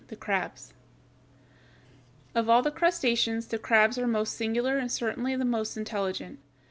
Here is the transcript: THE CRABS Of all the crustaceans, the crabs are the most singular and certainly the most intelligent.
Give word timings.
THE 0.07 0.15
CRABS 0.15 0.73
Of 2.33 2.49
all 2.49 2.63
the 2.63 2.71
crustaceans, 2.71 3.45
the 3.45 3.59
crabs 3.59 3.99
are 3.99 4.07
the 4.07 4.07
most 4.07 4.33
singular 4.35 4.79
and 4.79 4.91
certainly 4.91 5.35
the 5.35 5.45
most 5.45 5.77
intelligent. 5.77 6.39